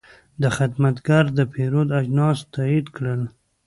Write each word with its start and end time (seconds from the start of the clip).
دا 0.41 0.49
خدمتګر 0.57 1.23
د 1.37 1.39
پیرود 1.53 1.89
اجناس 1.99 2.37
تایید 2.53 2.87
کړل. 2.95 3.21